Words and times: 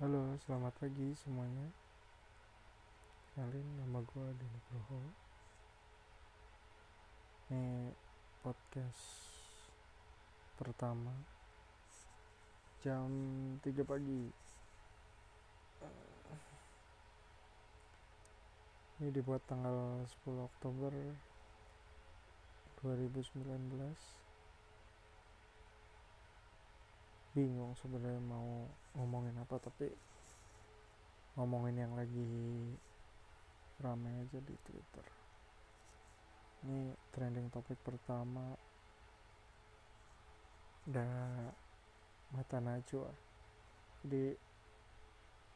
Halo, 0.00 0.32
selamat 0.48 0.72
pagi 0.80 1.12
semuanya. 1.12 1.68
Kenalin 3.36 3.68
nama 3.84 4.00
gue 4.00 4.26
Denny 4.32 4.48
Nugroho. 4.48 4.96
Ini 7.52 7.92
podcast 8.40 9.28
pertama 10.56 11.12
jam 12.80 13.12
3 13.60 13.84
pagi. 13.84 14.32
Ini 19.04 19.08
dibuat 19.12 19.44
tanggal 19.44 20.00
10 20.24 20.48
Oktober 20.48 20.96
2019 22.80 24.19
bingung 27.40 27.72
sebenarnya 27.80 28.20
mau 28.20 28.68
ngomongin 28.92 29.32
apa 29.40 29.56
tapi 29.56 29.88
ngomongin 31.40 31.88
yang 31.88 31.96
lagi 31.96 32.28
ramai 33.80 34.12
aja 34.20 34.36
di 34.44 34.52
Twitter. 34.60 35.06
Ini 36.68 36.92
trending 37.16 37.48
topik 37.48 37.80
pertama 37.80 38.52
udah 40.84 41.48
mata 42.36 42.58
najwa. 42.60 43.08
Jadi 44.04 44.36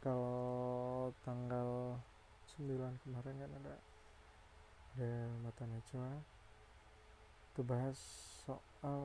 kalau 0.01 1.13
tanggal 1.21 2.01
9 2.57 3.05
kemarin 3.05 3.37
kan 3.45 3.53
ada 3.61 3.75
ada 4.95 5.13
mata 5.45 5.69
najwa 5.69 6.09
itu 7.53 7.61
bahas 7.61 7.99
soal 8.49 9.01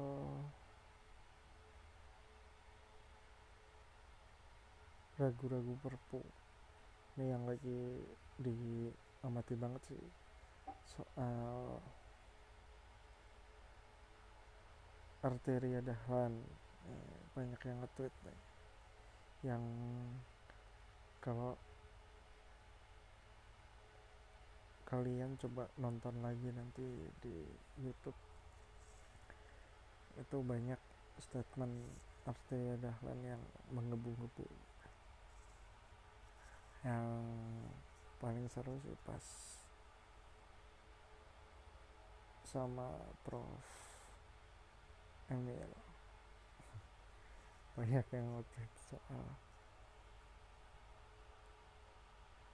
ragu-ragu 5.19 5.75
perpu. 5.83 6.23
Ini 7.19 7.35
yang 7.35 7.43
lagi 7.43 7.99
diamati 8.39 9.53
banget 9.59 9.81
sih. 9.91 10.03
Soal 10.87 11.83
arteria 15.19 15.83
dahlan. 15.83 16.39
Eh, 16.87 17.15
banyak 17.35 17.59
yang 17.67 17.77
nge-tweet 17.83 18.15
nih. 18.23 18.39
Yang 19.43 19.63
kalau 21.19 21.59
kalian 24.87 25.37
coba 25.37 25.69
nonton 25.77 26.15
lagi 26.23 26.49
nanti 26.49 26.87
di 27.21 27.35
YouTube 27.77 28.17
itu 30.17 30.37
banyak 30.41 30.81
statement 31.21 31.75
Arteria 32.25 32.75
Dahlan 32.81 33.19
yang 33.21 33.41
menggebu-gebu 33.69 34.68
yang 36.83 37.07
paling 38.19 38.47
seru 38.51 38.75
sih 38.83 38.95
pas 39.03 39.25
sama 42.47 42.89
Prof. 43.23 43.67
Emil. 45.29 45.69
Banyak 47.77 48.05
yang 48.09 48.25
ngotot 48.33 48.71
soal 48.89 49.25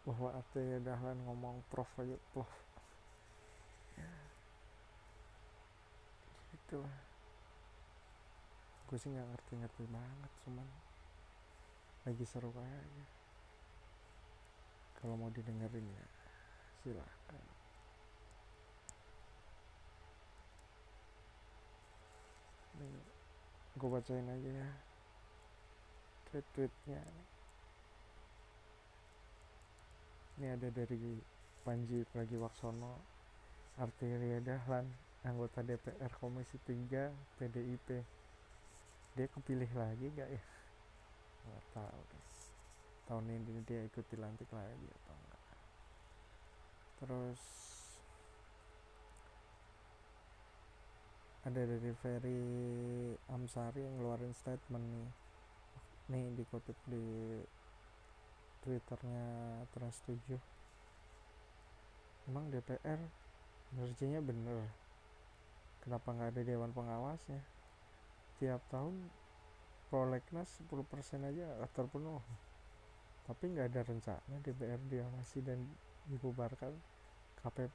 bahwa 0.06 0.38
Ate 0.38 0.84
Dahlan 0.86 1.18
ngomong 1.24 1.64
Prof 1.72 1.90
aja 1.98 2.20
Prof. 2.36 2.52
Gitu. 6.52 6.84
Lah 6.84 7.16
gue 8.86 8.98
sih 9.02 9.10
nggak 9.10 9.30
ngerti-ngerti 9.34 9.84
banget 9.90 10.32
cuman 10.46 10.68
lagi 12.06 12.22
seru 12.22 12.54
aja 12.54 13.06
kalau 15.06 15.22
mau 15.22 15.30
didengerin 15.30 15.86
ya 15.86 16.06
silahkan. 16.82 17.46
Ini 22.74 22.90
gue 23.78 23.90
bacain 23.94 24.26
aja 24.26 24.50
ya 24.66 24.70
tweet-tweetnya. 26.26 27.06
Ini 30.42 30.58
ada 30.58 30.68
dari 30.74 31.22
Panji 31.62 32.02
Pragiwaksono 32.10 32.98
Arteria 33.78 34.42
Dahlan 34.42 34.90
anggota 35.22 35.62
DPR 35.62 36.10
Komisi 36.18 36.58
3 36.66 37.14
PDIP 37.38 38.02
dia 39.14 39.28
kepilih 39.30 39.70
lagi 39.78 40.10
gak 40.18 40.34
ya? 40.34 40.44
Nggak 41.46 41.64
tahu 41.78 42.02
deh 42.10 42.35
tahun 43.06 43.26
ini 43.30 43.62
dia 43.66 43.86
ikut 43.86 44.06
dilantik 44.10 44.50
lagi 44.50 44.88
atau 44.90 45.14
enggak. 45.14 45.42
Terus 47.02 47.42
ada 51.46 51.62
dari 51.62 51.92
Ferry 52.02 52.42
Amsari 53.30 53.86
yang 53.86 54.02
ngeluarin 54.02 54.34
statement 54.34 54.86
nih. 54.86 55.10
Nih 56.06 56.26
dikutip 56.38 56.78
di 56.90 57.06
twitternya 58.66 59.26
Trans 59.74 60.02
7 60.10 60.38
emang 62.26 62.50
DPR 62.50 62.98
energinya 63.78 64.22
bener? 64.26 64.66
Kenapa 65.86 66.10
nggak 66.10 66.34
ada 66.34 66.42
dewan 66.42 66.74
pengawasnya 66.74 67.42
tiap 68.42 68.66
tahun 68.74 68.98
prolegnas 69.94 70.50
10% 70.66 71.30
aja 71.30 71.46
terpenuh 71.72 72.20
tapi 73.26 73.44
nggak 73.50 73.74
ada 73.74 73.82
rencana 73.82 74.36
DPR 74.46 74.82
diawasi 74.86 75.42
dan 75.42 75.66
dibubarkan. 76.06 76.74
KP, 77.42 77.70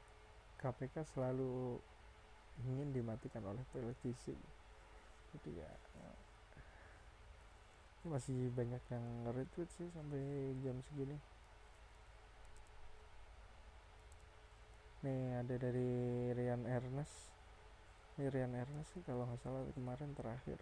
KPK 0.59 1.03
selalu 1.15 1.79
ingin 2.67 2.95
dimatikan 2.95 3.43
oleh 3.43 3.63
politisi. 3.75 4.35
Jadi 5.31 5.51
ya 5.59 5.71
masih 8.01 8.49
banyak 8.57 8.81
yang 8.89 9.05
retweet 9.29 9.69
sih 9.77 9.91
sampai 9.93 10.55
jam 10.65 10.79
segini. 10.89 11.19
Nih 15.05 15.37
ada 15.37 15.55
dari 15.59 15.91
Rian 16.33 16.65
Ernest. 16.65 17.35
Ini 18.17 18.31
Rian 18.31 18.55
Ernest 18.55 18.95
sih 18.95 19.03
kalau 19.05 19.27
nggak 19.27 19.43
salah 19.43 19.67
kemarin 19.75 20.15
terakhir 20.15 20.59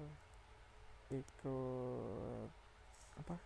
ikut 1.08 2.50
apa? 3.20 3.36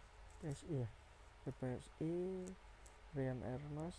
PSI 0.43 0.83
ya 0.83 1.02
ke 1.43 1.51
PSI 1.59 2.47
Rian 3.19 3.43
Ernest 3.43 3.99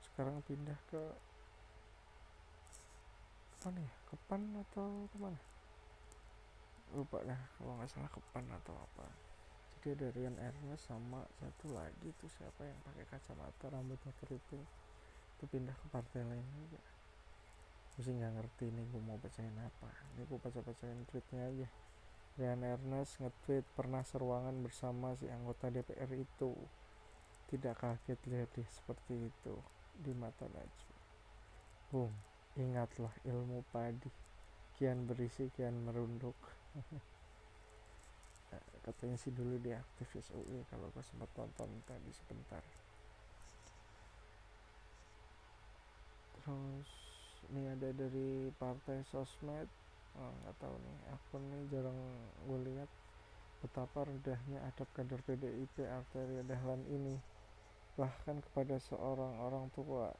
sekarang 0.00 0.40
pindah 0.48 0.80
ke 0.88 1.02
apa 3.60 3.68
nih 3.76 3.90
ke 4.08 4.16
PAN 4.24 4.42
atau 4.64 5.04
ke 5.12 5.16
mana? 5.20 5.36
Lupa 6.96 7.20
dah 7.28 7.36
kalau 7.60 7.76
nggak 7.76 7.92
salah 7.92 8.08
ke 8.08 8.20
PAN 8.32 8.48
atau 8.48 8.72
apa. 8.72 9.04
Jadi 9.76 10.00
ada 10.00 10.06
Rian 10.16 10.36
Ernest 10.40 10.88
sama 10.88 11.28
satu 11.36 11.76
lagi 11.76 12.08
tuh 12.16 12.32
siapa 12.32 12.64
yang 12.64 12.80
pakai 12.88 13.04
kacamata 13.04 13.68
rambutnya 13.68 14.16
keriting 14.24 14.64
itu 15.36 15.44
pindah 15.52 15.76
ke 15.76 15.86
partai 15.92 16.24
lain 16.24 16.46
juga. 16.56 16.80
Mesti 18.00 18.16
nggak 18.16 18.32
ngerti 18.32 18.72
nih 18.72 18.84
gue 18.88 19.02
mau 19.04 19.20
bacain 19.20 19.56
apa. 19.60 19.92
Ini 20.16 20.24
gue 20.24 20.38
baca 20.40 20.60
bacain 20.64 21.04
tweetnya 21.04 21.52
aja 21.52 21.68
Rian 22.36 22.60
Ernest 22.60 23.16
nge-tweet 23.16 23.64
pernah 23.72 24.04
seruangan 24.04 24.60
bersama 24.60 25.16
si 25.16 25.24
anggota 25.24 25.72
DPR 25.72 26.20
itu. 26.20 26.52
Tidak 27.48 27.72
kaget 27.72 28.20
lihat 28.28 28.52
deh 28.52 28.68
seperti 28.68 29.32
itu 29.32 29.56
di 29.96 30.12
mata 30.12 30.44
Najwa. 30.44 30.96
Boom, 31.88 32.12
ingatlah 32.60 33.16
ilmu 33.24 33.64
padi. 33.72 34.12
Kian 34.76 35.08
berisi, 35.08 35.48
kian 35.56 35.88
merunduk. 35.88 36.36
Katanya 38.84 39.16
sih 39.16 39.32
dulu 39.32 39.56
dia 39.56 39.80
aktivis 39.80 40.28
UI 40.36 40.60
kalau 40.68 40.92
gue 40.92 41.00
sempat 41.00 41.32
tonton 41.32 41.72
tadi 41.88 42.12
sebentar. 42.12 42.60
Terus 46.36 46.90
ini 47.48 47.72
ada 47.72 47.88
dari 47.96 48.52
partai 48.60 49.00
sosmed 49.08 49.85
nggak 50.16 50.56
oh, 50.56 50.60
tahu 50.60 50.74
nih. 50.80 50.98
Akun 51.12 51.42
ini 51.52 51.64
jarang 51.68 51.98
gue 52.48 52.58
lihat 52.72 52.90
betapa 53.60 54.08
rendahnya 54.08 54.58
adab 54.68 54.88
kader 54.96 55.20
PDIP 55.24 55.84
Arteria 55.84 56.42
Dahlan 56.44 56.82
ini. 56.88 57.16
Bahkan 58.00 58.44
kepada 58.50 58.76
seorang 58.80 59.40
orang 59.40 59.68
tua 59.72 60.12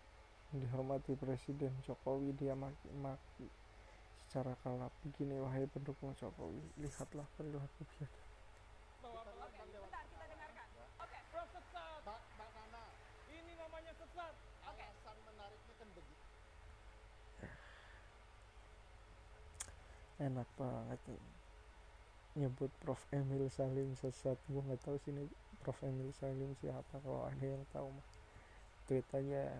dihormati 0.53 1.17
Presiden 1.17 1.73
Jokowi 1.85 2.33
dia 2.37 2.53
maki-maki 2.57 3.49
secara 4.27 4.53
kalap. 4.65 4.93
Begini 5.05 5.41
wahai 5.41 5.69
pendukung 5.69 6.13
Jokowi 6.17 6.61
lihatlah 6.81 7.27
perilaku 7.37 7.85
biadab 7.97 8.27
ini 13.27 13.53
namanya 13.59 13.93
sesat 13.99 14.35
alasan 14.65 15.17
menariknya 15.29 15.75
kan 15.79 15.89
begitu 15.93 16.25
enak 20.23 20.49
banget 20.57 21.01
nih 21.09 21.25
nyebut 22.37 22.69
Prof. 22.85 23.01
Emil 23.13 23.49
Salim 23.49 23.97
sesat. 23.97 24.37
Gue 24.49 24.61
nggak 24.61 24.85
tahu 24.85 24.97
sini 25.01 25.25
Prof. 25.65 25.81
Emil 25.85 26.13
Salim 26.17 26.53
siapa 26.61 27.01
kalau 27.01 27.25
ada 27.25 27.47
yang 27.47 27.65
tahu 27.73 27.89
mah. 27.89 28.09
Tweet 28.87 29.09
aja 29.17 29.51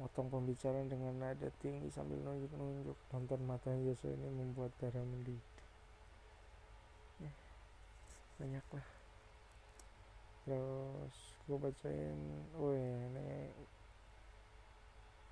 motong 0.00 0.32
pembicaraan 0.32 0.88
dengan 0.88 1.16
nada 1.16 1.48
tinggi 1.60 1.88
sambil 1.92 2.20
nunjuk-nunjuk. 2.20 2.96
Nonton 3.12 3.40
mata 3.48 3.72
Yosua 3.72 4.12
ini 4.12 4.28
membuat 4.30 4.72
darah 4.80 5.04
mendidih. 5.04 5.40
Ya, 7.20 7.32
banyak 8.40 8.66
lah 8.72 9.00
terus 10.50 11.16
gue 11.44 11.58
bacain 11.60 12.18
oh 12.56 12.72
ini 12.72 13.52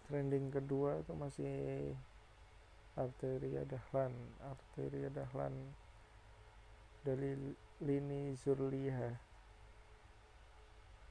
trending 0.06 0.52
kedua 0.52 1.00
itu 1.00 1.12
masih 1.16 1.56
arteria 2.98 3.62
dahlan 3.62 4.10
arteria 4.42 5.06
dahlan 5.14 5.54
dari 7.06 7.30
lini 7.86 8.34
zurliha. 8.34 9.14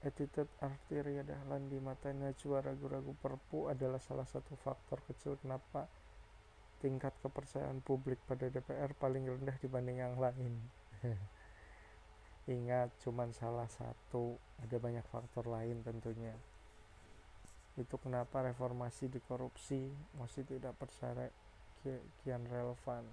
Attitude 0.03 0.51
arteria 0.61 1.23
dahlan 1.23 1.71
di 1.71 1.79
mata 1.79 2.11
Najwa 2.11 2.61
ragu-ragu 2.61 3.15
perpu 3.17 3.71
adalah 3.71 3.97
salah 3.97 4.27
satu 4.27 4.53
faktor 4.59 5.01
kecil 5.07 5.39
kenapa 5.41 5.89
tingkat 6.77 7.15
kepercayaan 7.25 7.81
publik 7.81 8.21
pada 8.29 8.45
DPR 8.51 8.93
paling 8.93 9.25
rendah 9.25 9.57
dibanding 9.57 9.97
yang 10.03 10.15
lain. 10.19 10.53
Ingat 12.47 12.93
cuman 13.01 13.33
salah 13.33 13.67
satu. 13.67 14.37
Ada 14.61 14.77
banyak 14.77 15.03
faktor 15.09 15.49
lain 15.49 15.81
tentunya. 15.81 16.35
Itu 17.75 17.97
kenapa 17.97 18.45
reformasi 18.45 19.09
di 19.09 19.19
korupsi 19.19 19.89
masih 20.15 20.45
tidak 20.45 20.77
percaya 20.77 21.27
kian 21.83 22.43
relevan. 22.47 23.03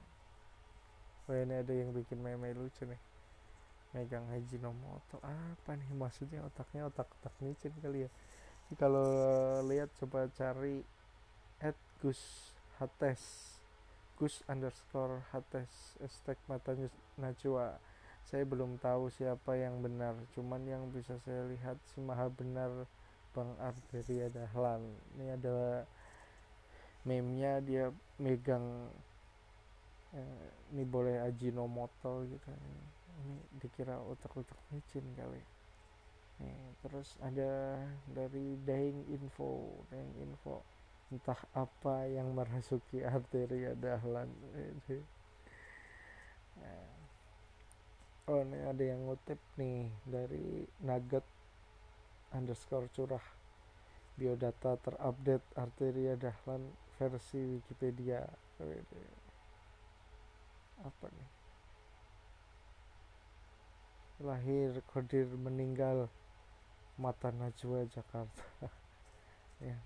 Wah 1.25 1.41
ini 1.41 1.55
ada 1.57 1.73
yang 1.73 1.97
bikin 1.97 2.21
meme 2.21 2.53
lucu 2.53 2.85
nih. 2.85 3.01
Megang 3.95 4.27
Haji 4.27 4.59
Nomoto 4.59 5.23
apa 5.23 5.79
nih 5.79 5.89
maksudnya? 5.95 6.43
Otaknya 6.45 6.91
otak-otak 6.91 7.33
micin 7.41 7.73
kali 7.81 8.05
ya. 8.05 8.11
Kalau 8.75 9.07
lihat 9.65 9.89
coba 10.03 10.27
cari 10.35 10.83
at 11.63 11.79
Gus 12.03 12.53
Hates. 12.77 13.57
Gus 14.19 14.43
underscore 14.51 15.23
Hates. 15.31 15.97
Hashtag 16.03 16.37
matanya 16.51 16.91
Najwa. 17.17 17.79
Saya 18.27 18.43
belum 18.45 18.83
tahu 18.83 19.09
siapa 19.15 19.55
yang 19.57 19.79
benar. 19.81 20.19
Cuman 20.35 20.67
yang 20.67 20.91
bisa 20.91 21.17
saya 21.23 21.47
lihat 21.47 21.79
si 21.95 22.03
maha 22.03 22.27
benar 22.29 22.85
Bang 23.31 23.55
Arteria 23.63 24.27
Dahlan. 24.29 24.83
Ini 25.17 25.39
ada 25.39 25.87
meme-nya 27.07 27.63
dia 27.63 27.95
megang 28.19 28.91
eh, 30.15 30.47
ini 30.75 30.85
boleh 30.87 31.23
Ajinomoto 31.23 32.27
gitu. 32.29 32.49
Ini 33.25 33.37
dikira 33.63 33.99
otak-otak 33.99 34.59
micin 34.75 35.07
kali. 35.15 35.43
Nih, 36.43 36.61
terus 36.83 37.15
ada 37.23 37.79
dari 38.11 38.59
Daing 38.67 39.07
Info. 39.15 39.83
Daing 39.91 40.15
Info 40.23 40.63
entah 41.13 41.39
apa 41.55 42.11
yang 42.11 42.35
merasuki 42.35 43.07
arteria 43.07 43.77
Dahlan. 43.79 44.31
Nah. 46.55 46.91
oh 48.31 48.41
ini 48.41 48.59
ada 48.65 48.83
yang 48.83 49.05
ngutip 49.05 49.37
nih 49.61 49.91
dari 50.09 50.65
Nugget 50.83 51.27
underscore 52.35 52.91
curah. 52.91 53.23
Biodata 54.15 54.79
terupdate 54.79 55.47
arteria 55.59 56.15
dahlan 56.15 56.63
versi 56.99 57.39
Wikipedia. 57.39 58.23
Apa 60.85 61.07
nih? 61.11 61.31
Lahir 64.23 64.79
kodir 64.87 65.27
meninggal 65.35 66.09
mata 66.99 67.31
Najwa 67.35 67.87
Jakarta. 67.91 68.47
Ya. 69.63 69.79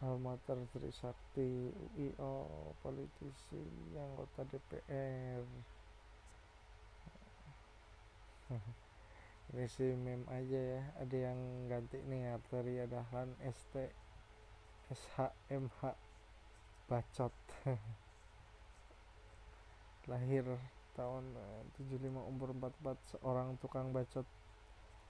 Almater 0.00 0.62
Trisakti 0.72 1.74
UIO 1.98 2.32
politisi 2.80 3.60
anggota 3.98 4.46
DPR 4.46 5.42
ini 9.52 9.66
sih 9.66 9.90
meme 9.98 10.26
aja 10.30 10.60
ya. 10.78 10.82
Ada 11.02 11.16
yang 11.30 11.38
ganti 11.66 11.98
nih 12.06 12.30
arteria 12.34 12.86
dahlan 12.86 13.34
ST 13.42 13.74
SHMH 14.92 15.98
bacot. 16.86 17.34
Lahir 20.10 20.46
tahun 20.94 21.24
75 21.82 22.06
eh, 22.06 22.30
umur 22.30 22.54
44 22.54 23.18
seorang 23.18 23.58
tukang 23.58 23.90
bacot 23.90 24.24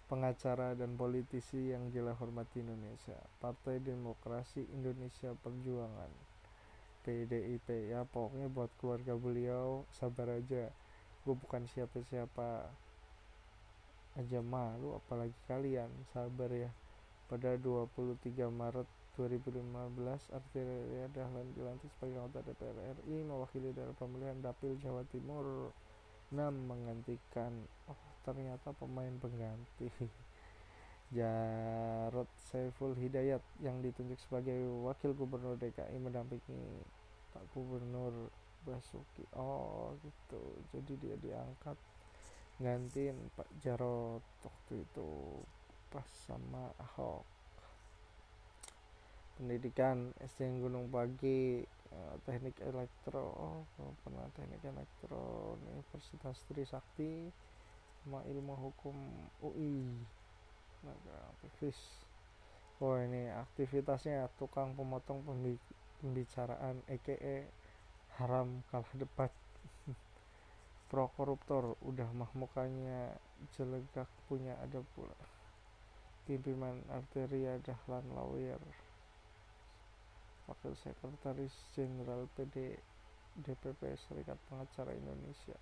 pengacara 0.07 0.73
dan 0.73 0.97
politisi 0.97 1.75
yang 1.75 1.93
gila 1.93 2.17
hormati 2.17 2.65
Indonesia. 2.65 3.19
Partai 3.43 3.83
Demokrasi 3.83 4.65
Indonesia 4.73 5.37
Perjuangan 5.37 6.11
PDIP 7.07 7.95
ya 7.95 8.03
pokoknya 8.03 8.51
buat 8.51 8.71
keluarga 8.83 9.15
beliau 9.15 9.87
sabar 9.95 10.43
aja. 10.43 10.75
Gue 11.23 11.35
bukan 11.39 11.69
siapa-siapa 11.71 12.67
aja 14.19 14.41
malu 14.43 14.99
apalagi 14.99 15.37
kalian. 15.47 15.93
Sabar 16.11 16.51
ya. 16.51 16.71
Pada 17.27 17.59
23 17.59 18.17
Maret 18.51 18.89
2015 19.17 20.37
Arteria 20.37 21.09
Dahlan 21.09 21.49
dilantik 21.57 21.89
sebagai 21.97 22.21
anggota 22.21 22.45
DPR 22.53 23.01
RI 23.01 23.25
mewakili 23.25 23.73
daerah 23.73 23.97
pemilihan 23.97 24.37
Dapil 24.45 24.77
Jawa 24.77 25.03
Timur. 25.09 25.73
6 26.29 26.37
menggantikan 26.43 27.65
oh 27.89 28.03
ternyata 28.29 28.77
pemain 28.77 29.17
pengganti. 29.17 29.89
Jarod 31.17 32.27
Saiful 32.51 32.99
Hidayat 32.99 33.41
yang 33.63 33.79
ditunjuk 33.81 34.19
sebagai 34.19 34.59
wakil 34.85 35.15
gubernur 35.15 35.55
DKI 35.57 35.97
mendampingi 36.03 36.83
Pak 37.31 37.47
Gubernur 37.55 38.29
Basuki. 38.67 39.25
Oh 39.39 39.95
gitu. 40.03 40.43
Jadi 40.75 40.93
dia 40.99 41.17
diangkat 41.17 41.79
gantiin 42.59 43.17
Pak 43.39 43.49
Jarot 43.63 44.25
waktu 44.43 44.83
itu 44.83 45.09
pas 45.95 46.09
sama 46.27 46.75
Ahok 46.83 47.36
pendidikan 49.37 50.17
SD 50.25 50.65
Gunung 50.65 50.89
Pagi 50.89 51.61
eh, 51.93 52.15
teknik 52.25 52.57
elektro 52.65 53.63
pernah 54.01 54.25
teknik 54.33 54.65
elektro 54.65 55.55
Universitas 55.61 56.41
Trisakti 56.49 57.29
sama 58.01 58.25
ilmu 58.25 58.55
hukum 58.57 58.97
UI 59.45 59.85
nah, 60.87 60.97
aktivis. 61.37 61.77
Oh 62.81 62.97
ini 62.97 63.29
aktivitasnya 63.29 64.29
tukang 64.41 64.73
pemotong 64.77 65.25
pembicaraan 66.01 66.81
EKE 66.89 67.49
haram 68.17 68.65
kalah 68.73 68.93
debat. 68.97 69.33
Pro 70.89 71.11
koruptor 71.19 71.75
udah 71.83 72.09
mah 72.15 72.31
mukanya 72.39 73.11
jelegak 73.59 74.07
punya 74.31 74.55
ada 74.63 74.81
pula. 74.95 75.19
Pimpinan 76.31 76.79
arteria 76.95 77.59
dahlan 77.59 78.07
lawyer 78.15 78.61
wakil 80.47 80.73
sekretaris 80.79 81.55
jenderal 81.75 82.31
PD 82.39 82.79
DPP 83.37 83.99
Serikat 83.99 84.39
Pengacara 84.47 84.95
Indonesia. 84.95 85.59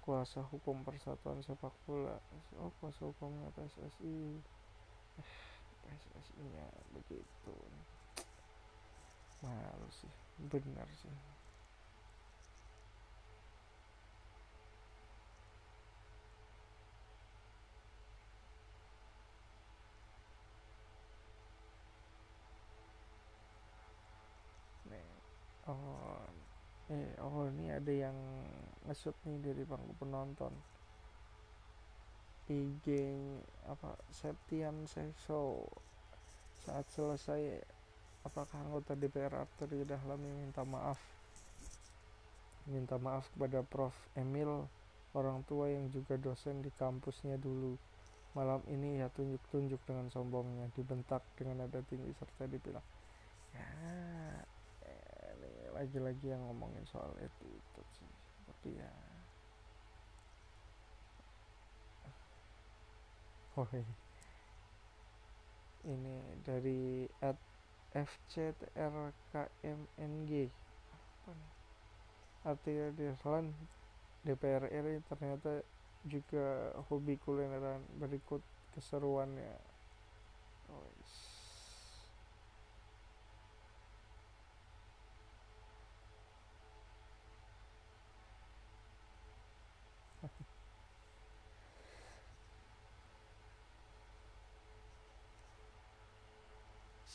Kuasa 0.00 0.46
hukum 0.48 0.80
persatuan 0.86 1.42
sepak 1.44 1.74
bola. 1.84 2.16
Oh 2.62 2.72
kuasa 2.80 3.04
hukumnya 3.04 3.52
PSSI 3.52 4.40
eh, 5.20 5.32
PSSI 5.84 6.42
nya 6.54 6.66
begitu. 6.94 7.54
Malu 9.44 9.90
sih. 9.90 10.12
Benar 10.40 10.88
sih 11.04 11.12
oh 25.70 26.26
oh 27.22 27.48
ini 27.50 27.72
ada 27.72 27.92
yang 27.92 28.16
ngesut 28.88 29.14
nih 29.26 29.38
dari 29.40 29.62
bangku 29.66 29.92
penonton. 29.98 30.52
IG 32.50 32.86
apa 33.70 33.94
Septian 34.10 34.88
Seso 34.90 35.70
saat 36.66 36.82
selesai 36.90 37.62
apakah 38.26 38.66
anggota 38.66 38.98
DPR 38.98 39.46
Arteri 39.46 39.86
Dahlan 39.86 40.18
minta 40.18 40.66
maaf? 40.66 40.98
Minta 42.66 42.98
maaf 42.98 43.30
kepada 43.34 43.62
Prof. 43.62 43.94
Emil 44.18 44.66
orang 45.14 45.46
tua 45.46 45.70
yang 45.70 45.86
juga 45.94 46.18
dosen 46.18 46.62
di 46.62 46.74
kampusnya 46.74 47.38
dulu. 47.38 47.78
Malam 48.34 48.62
ini 48.70 48.98
ya 48.98 49.10
tunjuk-tunjuk 49.10 49.82
dengan 49.86 50.10
sombongnya 50.10 50.70
dibentak 50.74 51.22
dengan 51.38 51.66
nada 51.66 51.82
tinggi 51.86 52.14
serta 52.14 52.46
dibilang 52.46 52.86
ya 53.54 53.66
lagi-lagi 55.80 56.28
yang 56.28 56.44
ngomongin 56.44 56.84
soal 56.84 57.08
itu 57.16 57.48
sih 57.96 58.10
tapi 58.44 58.76
ya 58.76 58.92
Woi. 63.58 63.82
Ini 65.82 66.16
dari 66.46 67.04
at 67.18 67.34
FCTRKMNG. 67.90 69.12
Apa 70.94 71.30
nih? 71.34 71.52
Artinya 72.46 72.86
di 72.94 73.10
DPR 74.22 74.64
RI 74.70 75.02
ternyata 75.08 75.60
juga 76.06 76.72
hobi 76.88 77.18
kulineran 77.20 77.82
berikut 77.98 78.40
keseruannya. 78.72 79.54
Oh, 80.70 80.88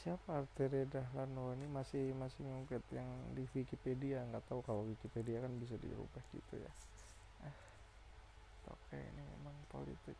siapa 0.05 0.37
Arteria 0.37 0.85
Dahlan? 0.85 1.33
Oh 1.33 1.49
ini 1.57 1.65
masih 1.65 2.13
masih 2.13 2.45
ngungkit 2.45 2.85
yang 2.93 3.09
di 3.33 3.41
Wikipedia. 3.57 4.21
Nggak 4.29 4.45
tahu 4.45 4.61
kalau 4.61 4.85
Wikipedia 4.85 5.41
kan 5.41 5.49
bisa 5.57 5.73
dirubah 5.81 6.21
gitu 6.29 6.61
ya. 6.61 6.73
Ah 7.41 7.57
oke 8.69 8.93
ini 8.93 9.23
memang 9.33 9.57
politik 9.73 10.13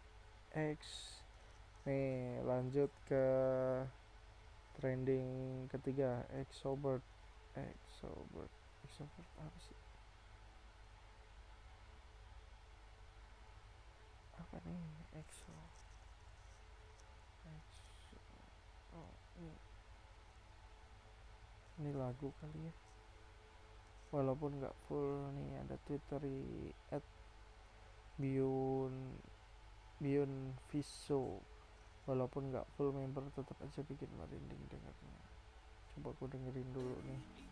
X. 0.58 0.82
Nih 1.86 2.42
lanjut 2.42 2.90
ke 3.06 3.26
trending 4.82 5.30
ketiga 5.70 6.26
extrovert 6.34 7.06
extrovert 7.54 8.50
extrovert 8.82 9.30
apa 9.38 9.60
sih? 9.70 9.80
Apa 14.42 14.58
nih 14.66 14.82
exo 15.22 15.54
oh 18.96 19.12
ini 19.40 19.56
ini 21.82 21.92
lagu 21.92 22.32
kali 22.40 22.60
ya. 22.68 22.74
Walaupun 24.16 24.64
nggak 24.64 24.76
full 24.88 25.32
nih 25.36 25.60
ada 25.60 25.76
twitter 25.84 26.24
at 26.92 27.04
Bion 28.16 28.94
Bion 30.00 30.56
Viso. 30.72 31.44
Walaupun 32.06 32.54
nggak 32.54 32.68
full 32.78 32.96
member 32.96 33.28
tetap 33.34 33.58
aja 33.60 33.82
bikin 33.84 34.08
merinding 34.16 34.64
dengarnya. 34.72 35.20
Coba 35.96 36.16
aku 36.16 36.32
dengerin 36.32 36.70
dulu 36.72 36.96
nih 37.08 37.45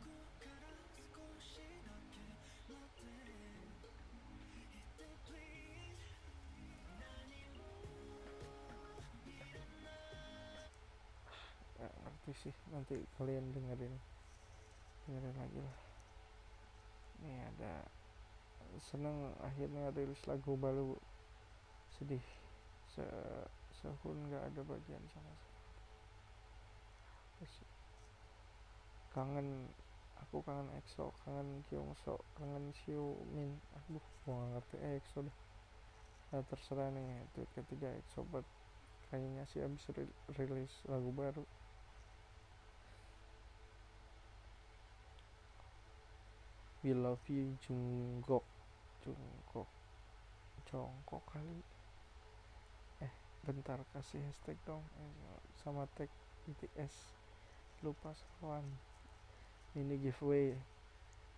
ngerti 12.24 12.48
sih 12.48 12.56
nanti 12.72 12.96
kalian 13.20 13.52
dengerin. 13.52 13.92
Dengerin 15.04 15.36
lagi 15.36 15.60
lah. 15.60 15.78
Ini 17.20 17.36
ada 17.52 17.84
seneng 18.80 19.36
akhirnya 19.44 19.92
rilis 19.92 20.24
lagu 20.24 20.56
baru 20.56 20.96
sedih. 22.00 22.24
Se 22.96 23.04
sehun 23.76 24.32
nggak 24.32 24.56
ada 24.56 24.62
bagian 24.64 25.04
sama 25.12 25.36
sekali. 27.44 27.68
Kangen 29.12 29.68
aku 30.24 30.40
kangen 30.48 30.72
EXO 30.80 31.12
kangen 31.28 31.60
Kyungso 31.68 32.24
kangen 32.40 32.72
Xiumin 32.72 33.52
aduh 33.76 34.06
gua 34.24 34.48
ngerti 34.56 34.80
EXO 34.80 35.28
deh. 35.28 35.38
Nah, 36.32 36.40
terserah 36.48 36.88
nih 36.88 37.28
tweet 37.36 37.52
ketiga 37.52 37.92
EXO 37.92 38.24
buat 38.32 38.48
kayaknya 39.12 39.44
sih 39.52 39.60
abis 39.60 39.92
rilis 40.40 40.72
lagu 40.88 41.12
baru 41.12 41.44
We 46.84 46.92
Love 46.92 47.24
You 47.32 47.56
Jungkook. 47.64 48.44
Jungkook. 49.00 49.72
Jongkok 50.68 51.24
kali. 51.32 51.64
Eh 53.00 53.14
bentar 53.48 53.80
kasih 53.96 54.20
hashtag 54.20 54.60
dong. 54.68 54.84
Eh, 55.00 55.40
sama 55.64 55.88
tag 55.96 56.12
BTS. 56.44 56.92
Lupa 57.88 58.12
soalan 58.12 58.68
ini 59.80 59.96
giveaway. 59.96 60.60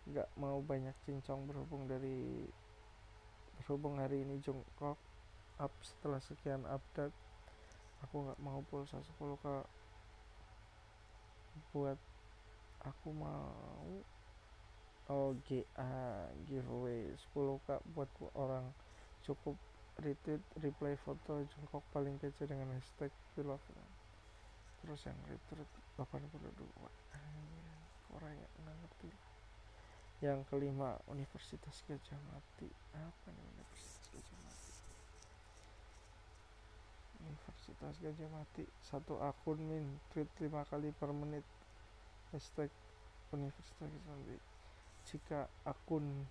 Nggak 0.10 0.34
mau 0.34 0.66
banyak 0.66 0.98
cincong 1.06 1.46
berhubung 1.46 1.86
dari 1.86 2.50
berhubung 3.62 4.02
hari 4.02 4.26
ini 4.26 4.42
Jungkook 4.42 4.98
up 5.62 5.74
setelah 5.86 6.18
sekian 6.26 6.66
update. 6.66 7.14
Aku 8.02 8.26
nggak 8.26 8.42
mau 8.42 8.66
pulsa 8.66 8.98
10 8.98 9.38
ke 9.46 9.56
buat 11.70 12.02
aku 12.82 13.14
mau 13.14 14.02
oh 15.10 15.38
GA 15.46 16.26
giveaway 16.50 17.14
10k 17.34 17.68
buat 17.94 18.10
orang. 18.34 18.66
Cukup 19.22 19.58
retweet 20.02 20.42
reply 20.60 20.94
foto 21.00 21.46
jongkok 21.46 21.86
paling 21.96 22.20
kece 22.20 22.44
dengan 22.50 22.76
hashtag 22.76 23.14
pilot 23.32 23.64
terus 24.84 25.02
yang 25.08 25.18
retweet 25.26 25.70
82 25.98 26.52
Korea 28.12 28.48
nggak 28.64 28.76
ngerti. 28.86 29.10
Yang 30.24 30.40
kelima 30.48 30.96
Universitas 31.12 31.84
Gajah 31.90 32.22
Mati. 32.32 32.70
Apa 32.96 33.28
nih 33.34 33.46
Universitas 33.60 34.06
Gajah 34.14 34.40
Mati? 34.46 34.74
Universitas 37.26 37.96
Gajah 38.00 38.30
Mati 38.32 38.64
satu 38.80 39.20
akun 39.20 39.60
min 39.60 40.00
tweet 40.14 40.30
lima 40.40 40.64
kali 40.70 40.94
per 40.96 41.12
menit. 41.12 41.44
Hashtag 42.32 42.72
Universitas 43.36 43.76
Gajah 43.80 44.04
Mati 44.06 44.55
jika 45.06 45.48
akun 45.64 46.26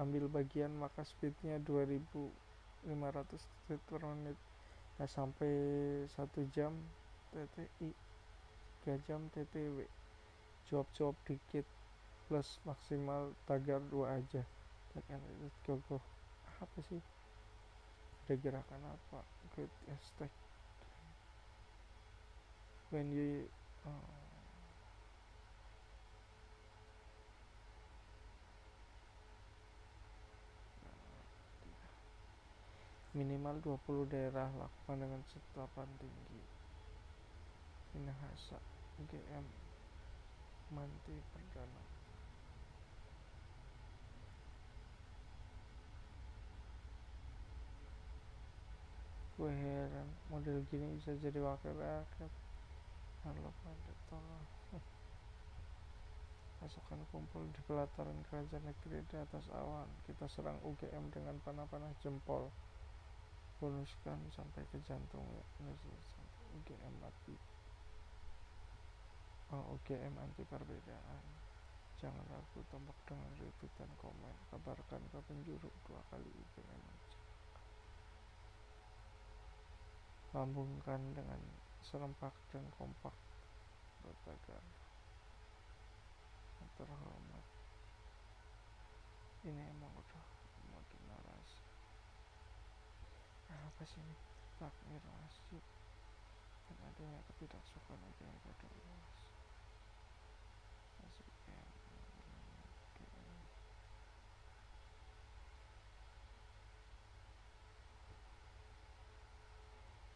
ambil 0.00 0.30
bagian 0.30 0.72
maka 0.78 1.04
speednya 1.04 1.58
2500 1.60 2.30
tweet 3.66 3.82
per 3.86 4.02
menit. 4.02 4.38
Nah 4.96 5.08
sampai 5.08 5.52
satu 6.10 6.46
jam 6.54 6.72
TTI 7.34 7.90
3 8.86 9.06
jam 9.06 9.20
TTW 9.30 9.86
jawab-jawab 10.66 11.16
dikit 11.28 11.66
plus 12.26 12.58
maksimal 12.64 13.34
tagar 13.44 13.82
dua 13.90 14.18
aja. 14.18 14.42
Tekan 14.94 15.22
itu 15.42 15.78
go 15.88 15.98
apa 16.62 16.78
sih? 16.86 17.02
Ada 18.26 18.38
gerakan 18.38 18.82
apa? 18.86 19.20
Great 19.54 19.72
hashtag 19.90 20.32
when 22.92 23.08
you 23.10 23.48
oh. 23.88 24.21
Minimal 33.12 33.60
20 33.60 34.08
daerah 34.08 34.48
lakukan 34.56 34.96
dengan 34.96 35.20
setapan 35.28 35.84
tinggi. 36.00 36.40
Minahasa 37.92 38.56
GM 39.04 39.44
Manti 40.72 41.16
Perdana. 41.36 41.84
Gue 49.36 49.52
heran 49.52 50.08
model 50.32 50.64
gini 50.72 50.96
bisa 50.96 51.12
jadi 51.20 51.36
wakil 51.44 51.76
rakyat. 51.76 52.32
Halo 53.28 53.52
pada 53.60 53.92
tolong 54.08 54.46
pasukan 56.64 57.00
kumpul 57.12 57.44
di 57.52 57.60
pelataran 57.68 58.16
kerajaan 58.32 58.64
negeri 58.64 59.04
di 59.04 59.16
atas 59.20 59.52
awan. 59.52 59.88
Kita 60.08 60.24
serang 60.32 60.56
UGM 60.64 61.12
dengan 61.12 61.36
panah-panah 61.44 61.92
jempol 62.00 62.48
bonuskan 63.62 64.18
sampai 64.34 64.66
ke 64.74 64.82
jantung 64.82 65.22
ya. 65.30 65.46
UGM 66.58 66.94
mati 66.98 67.38
oh, 69.54 69.78
UGM 69.78 70.18
anti 70.18 70.42
perbedaan. 70.42 71.22
Jangan 72.02 72.26
ragu 72.26 72.58
tombak 72.66 72.98
dengan 73.06 73.30
retweet 73.38 73.70
dan 73.78 73.86
komen. 74.02 74.34
Kabarkan 74.50 75.02
ke 75.14 75.18
penjuru 75.30 75.70
dua 75.86 76.02
kali 76.10 76.26
UGM 76.26 76.82
aja. 76.82 77.18
Lambungkan 80.34 81.14
dengan 81.14 81.38
serempak 81.86 82.34
dan 82.50 82.66
kompak 82.74 83.14
bertagar 84.02 84.64
terhormat. 86.74 87.46
Ini 89.46 89.62
emang 89.70 89.92
udah 89.94 90.11
apa 93.82 93.90
sih 93.90 93.98
ini 93.98 94.14
takmir 94.62 95.02
masjid 95.26 95.58
dan 96.70 96.78
adanya 96.86 97.18
ketidaksukaan 97.34 97.98
yang 97.98 98.14
pada 98.14 98.30
yang 98.30 98.38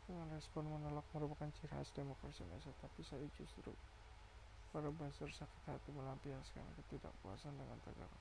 dengan 0.06 0.30
merespon 0.30 0.70
menolak 0.70 1.02
merupakan 1.11 1.50
ciri 1.58 1.66
khas 1.66 1.90
demokrasi 1.90 2.46
Indonesia, 2.46 2.70
tapi 2.78 3.02
saya 3.02 3.26
justru 3.35 3.75
pada 4.70 4.94
buzzer 4.94 5.26
sakit 5.26 5.62
hati 5.66 5.90
melampiaskan 5.90 6.62
ketidakpuasan 6.78 7.58
dengan 7.58 7.82
tegak 7.82 8.14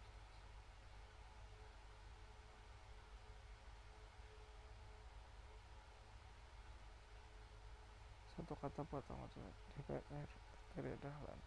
satu 8.46 8.62
kata 8.62 8.86
anggota 8.86 9.42
DPR 9.74 10.30
dari 10.78 10.94
Dahlan 11.02 11.40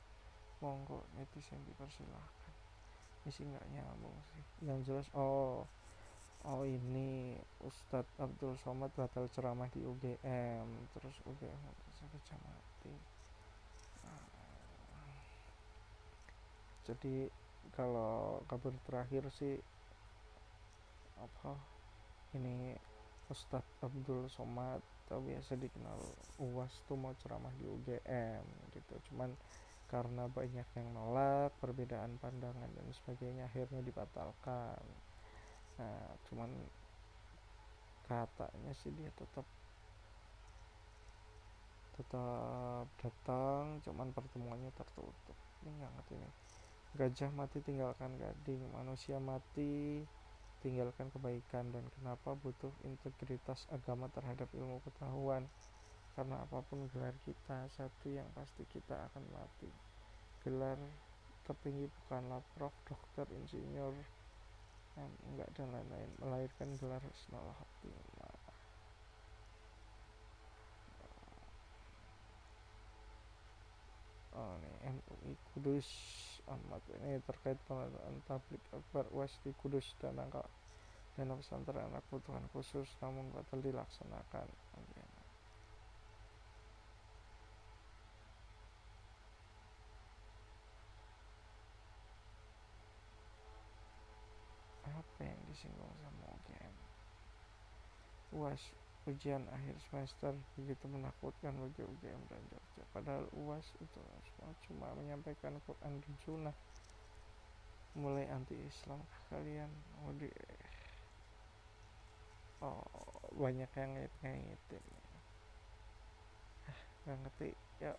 monggo 0.59 1.07
netizen 1.15 1.63
dipersilahkan. 1.63 2.55
Misi 3.23 3.47
nggak 3.47 3.63
nyambung 3.71 4.19
sih. 4.35 4.43
Yang 4.67 4.79
jelas 4.91 5.07
oh 5.15 5.63
oh 6.43 6.67
ini 6.67 7.39
Ustadz 7.63 8.11
Abdul 8.19 8.59
Somad 8.59 8.91
batal 8.99 9.31
ceramah 9.31 9.71
di 9.71 9.87
UGM 9.87 10.67
terus 10.91 11.15
UGM 11.23 11.63
sakit 12.03 12.35
mati 12.43 12.95
jadi 16.83 17.31
kalau 17.79 18.43
kabar 18.51 18.75
terakhir 18.91 19.23
sih 19.39 19.55
apa 21.23 21.55
ini 22.35 22.75
Ustadz 23.31 23.87
Abdul 23.87 24.27
Somad 24.27 24.83
atau 25.09 25.25
biasa 25.25 25.57
dikenal 25.57 25.97
UAS 26.37 26.85
tuh 26.85 27.01
mau 27.01 27.17
ceramah 27.17 27.49
di 27.57 27.65
UGM 27.65 28.45
gitu. 28.77 28.95
Cuman 29.09 29.33
karena 29.89 30.29
banyak 30.29 30.69
yang 30.77 30.89
nolak 30.93 31.57
perbedaan 31.65 32.21
pandangan 32.21 32.69
dan 32.69 32.87
sebagainya 32.93 33.49
akhirnya 33.49 33.81
dibatalkan. 33.81 34.85
Nah 35.81 36.13
cuman 36.29 36.53
katanya 38.05 38.77
sih 38.85 38.93
dia 38.93 39.09
tetap 39.17 39.49
tetap 41.97 42.85
datang 43.01 43.81
cuman 43.81 44.13
pertemuannya 44.13 44.69
tertutup. 44.77 45.39
Ini 45.65 45.73
nggak 45.73 45.93
ngerti 45.97 46.15
nih. 46.21 46.35
Gajah 47.01 47.31
mati 47.33 47.65
tinggalkan 47.65 48.13
gading 48.21 48.61
manusia 48.77 49.17
mati 49.17 50.05
tinggalkan 50.61 51.09
kebaikan 51.15 51.71
dan 51.71 51.85
kenapa 51.99 52.35
butuh 52.39 52.71
integritas 52.83 53.67
agama 53.71 54.11
terhadap 54.11 54.51
ilmu 54.55 54.83
pengetahuan? 54.83 55.47
Karena 56.19 56.43
apa 56.43 56.59
pun 56.67 56.91
gelar 56.91 57.15
kita 57.23 57.71
satu 57.71 58.07
yang 58.11 58.27
pasti 58.35 58.67
kita 58.67 59.09
akan 59.13 59.23
mati. 59.31 59.71
Gelar 60.43 60.79
tertinggi 61.47 61.87
bukanlah 61.87 62.43
prof 62.59 62.75
dokter 62.85 63.27
insinyur 63.39 63.95
enggak 64.99 65.49
dan 65.55 65.71
lain-lain. 65.71 66.11
Melahirkan 66.19 66.75
gelar 66.75 67.03
husnul 67.07 67.55
khotimah 67.55 68.39
oh 74.39 74.55
nih 74.63 74.75
MUI 74.95 75.35
Kudus 75.51 75.91
Ahmad 76.49 76.83
ini 76.97 77.21
terkait 77.23 77.61
pengadaan 77.69 78.25
tablik 78.25 78.65
akbar 78.73 79.05
UAS 79.13 79.37
di 79.45 79.53
Kudus 79.53 79.93
dan 80.01 80.17
angka 80.17 80.43
dana 81.15 81.37
pesantren 81.37 81.93
anak 81.93 82.03
kebutuhan 82.09 82.47
khusus 82.51 82.89
namun 83.05 83.29
batal 83.35 83.61
dilaksanakan. 83.61 84.49
Okay. 84.73 85.07
apa 94.99 95.21
yang 95.35 95.41
disinggung 95.51 95.95
sama 96.03 96.27
UGM 96.31 96.75
UAS 98.35 98.63
ujian 99.09 99.41
akhir 99.49 99.77
semester 99.89 100.37
begitu 100.61 100.85
menakutkan 100.85 101.57
bagi 101.57 101.81
UGM 101.81 102.23
dan 102.29 102.43
Jogja. 102.53 102.85
Padahal 102.93 103.25
UAS 103.33 103.65
itu 103.81 104.01
semua 104.29 104.53
cuma 104.69 104.89
menyampaikan 105.01 105.57
Quran 105.65 105.97
dan 105.97 106.15
Sunnah. 106.21 106.57
Mulai 107.97 108.29
anti 108.29 108.55
Islam 108.55 109.01
kalian 109.33 109.73
oh, 110.05 110.13
di, 110.13 110.29
oh 112.61 112.85
banyak 113.33 113.71
yang 113.73 113.91
ngait-ngaitin. 113.97 114.85
Ah 116.69 116.81
gak 117.09 117.19
ngerti. 117.25 117.51
Ya 117.81 117.93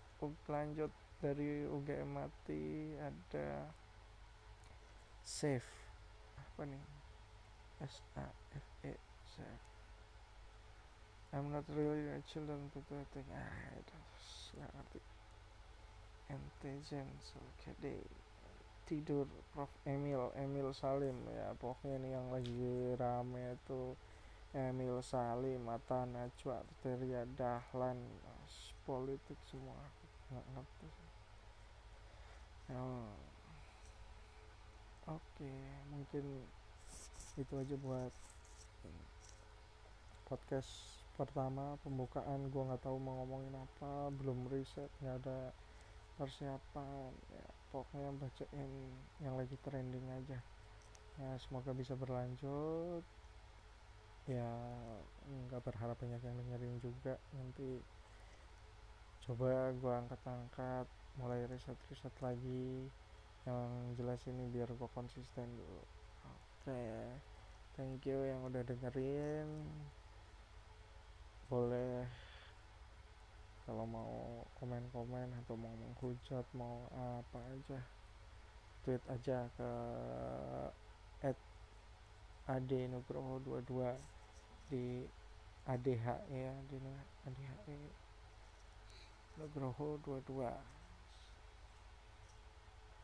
lanjut. 0.45 0.93
Dari 1.19 1.67
UGM 1.67 2.15
mati 2.15 2.95
ada 2.95 3.67
safe 5.19 5.67
apa 6.39 6.63
nih? 6.63 6.85
S 7.83 7.99
A 8.15 8.31
F 8.55 8.67
E 8.87 8.95
safe 9.27 9.68
I'm 11.29 11.53
not 11.53 11.63
really 11.69 12.09
a 12.09 12.21
children 12.25 12.73
but 12.73 12.85
I 12.89 13.05
think 13.13 13.29
ah 13.29 13.77
itu 13.77 13.97
nggak 14.57 14.71
ngerti 14.73 14.99
intelligence 16.29 17.37
deh. 17.81 18.01
Tidur 18.89 19.29
Prof. 19.53 19.69
Emil 19.85 20.33
Emil 20.33 20.73
Salim 20.73 21.13
ya 21.29 21.53
pokoknya 21.61 22.01
ini 22.01 22.09
yang 22.09 22.27
lagi 22.33 22.97
rame 22.97 23.53
itu. 23.53 23.93
Emil 24.49 25.05
Salim 25.05 25.61
Mata 25.61 26.09
Najwa 26.09 26.65
Arteria 26.65 27.21
Dahlan 27.37 28.01
politik 28.81 29.37
semua 29.45 29.77
nggak 30.33 30.45
ngerti. 30.57 30.89
Oke 35.05 35.53
mungkin 35.93 36.25
itu 37.37 37.53
aja 37.53 37.75
buat 37.77 38.13
podcast 40.25 40.98
pertama 41.19 41.75
pembukaan 41.83 42.47
gue 42.47 42.63
nggak 42.63 42.79
tahu 42.79 42.95
mau 42.95 43.19
ngomongin 43.19 43.51
apa 43.59 44.07
belum 44.15 44.47
riset 44.47 44.87
nggak 45.03 45.19
ada 45.19 45.51
persiapan 46.15 47.11
ya 47.35 47.47
pokoknya 47.75 48.11
bacain 48.15 48.71
yang 49.19 49.35
lagi 49.35 49.59
trending 49.59 50.07
aja. 50.15 50.39
Ya 51.19 51.29
semoga 51.43 51.75
bisa 51.75 51.99
berlanjut. 51.99 53.03
Ya 54.31 54.47
nggak 55.27 55.59
berharap 55.59 55.99
banyak 55.99 56.23
yang 56.23 56.35
dengerin 56.39 56.75
juga 56.79 57.19
nanti 57.35 57.83
coba 59.27 59.75
gue 59.75 59.93
angkat-angkat 60.07 60.87
mulai 61.19 61.43
riset-riset 61.51 62.15
lagi 62.23 62.87
yang 63.43 63.91
jelas 63.99 64.23
ini 64.23 64.47
biar 64.47 64.71
gue 64.71 64.89
konsisten 64.95 65.51
dulu. 65.51 65.83
Oke 66.23 66.71
okay. 66.71 67.03
thank 67.75 68.07
you 68.07 68.23
yang 68.23 68.39
udah 68.47 68.63
dengerin 68.63 69.47
boleh. 71.49 72.05
Kalau 73.65 73.85
mau 73.89 74.45
komen-komen 74.61 75.33
atau 75.41 75.57
mau 75.57 75.73
menghujat 75.73 76.45
mau 76.53 76.85
apa 76.93 77.41
aja 77.49 77.81
tweet 78.85 79.01
aja 79.09 79.49
ke 79.57 79.71
at 81.25 81.37
ad 82.49 82.71
nugroho 82.89 83.41
22 83.65 84.73
di 84.73 85.05
ADH 85.69 86.05
ya 86.33 86.53
di 86.69 86.77
ADH 87.29 87.53
nugroho 89.37 90.01
22 90.05 90.49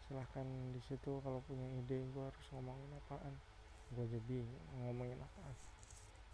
silahkan 0.06 0.46
di 0.70 0.82
situ 0.86 1.18
kalau 1.26 1.42
punya 1.50 1.66
ide 1.82 1.98
gue 1.98 2.24
harus 2.30 2.48
ngomongin 2.54 2.94
apaan. 2.94 3.34
Gue 3.90 4.06
jadi 4.06 4.46
ngomongin 4.86 5.18
apaan 5.18 5.75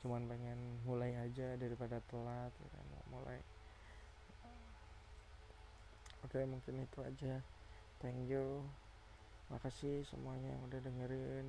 cuman 0.02 0.26
pengen 0.26 0.58
mulai 0.82 1.14
aja 1.14 1.54
daripada 1.62 2.02
telat 2.10 2.50
ya 2.58 2.70
kan 2.74 2.86
mulai. 3.14 3.40
Oke 6.26 6.42
mungkin 6.46 6.82
itu 6.82 7.00
aja. 7.06 7.38
Thank 8.02 8.30
you. 8.30 8.66
Makasih 9.54 10.02
semuanya 10.10 10.58
yang 10.58 10.62
udah 10.66 10.80
dengerin. 10.82 11.48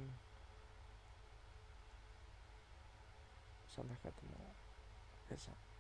Sampai 3.73 3.97
ketemu 4.05 4.45
besok 5.33 5.72